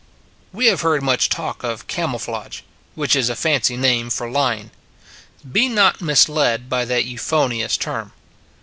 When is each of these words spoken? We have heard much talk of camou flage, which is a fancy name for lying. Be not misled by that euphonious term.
We 0.51 0.65
have 0.65 0.81
heard 0.81 1.03
much 1.03 1.29
talk 1.29 1.61
of 1.63 1.85
camou 1.85 2.15
flage, 2.15 2.61
which 2.95 3.15
is 3.15 3.29
a 3.29 3.35
fancy 3.35 3.77
name 3.77 4.09
for 4.09 4.27
lying. 4.27 4.71
Be 5.51 5.69
not 5.69 6.01
misled 6.01 6.67
by 6.67 6.85
that 6.85 7.05
euphonious 7.05 7.77
term. 7.77 8.11